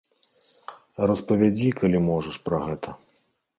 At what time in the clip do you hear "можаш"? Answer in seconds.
2.09-2.35